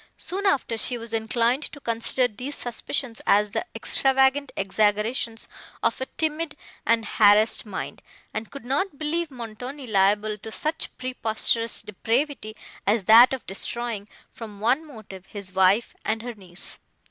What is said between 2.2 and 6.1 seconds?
these suspicions as the extravagant exaggerations of a